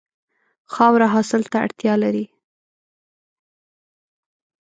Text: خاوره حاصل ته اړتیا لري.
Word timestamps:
خاوره 0.73 1.07
حاصل 1.13 1.41
ته 1.51 1.57
اړتیا 1.65 1.93
لري. 2.03 2.25